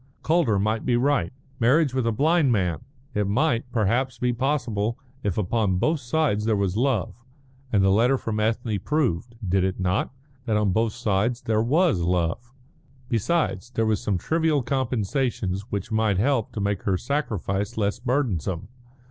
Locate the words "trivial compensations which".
14.17-15.91